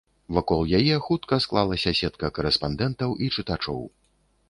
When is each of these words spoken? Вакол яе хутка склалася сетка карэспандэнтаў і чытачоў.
Вакол 0.37 0.61
яе 0.79 0.95
хутка 1.09 1.39
склалася 1.45 1.95
сетка 2.01 2.33
карэспандэнтаў 2.39 3.17
і 3.27 3.33
чытачоў. 3.37 3.89